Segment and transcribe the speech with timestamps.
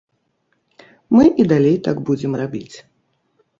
[1.17, 2.77] Мы і далей так будзем рабіць.